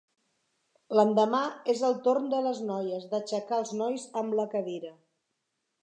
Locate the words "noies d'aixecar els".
2.71-3.75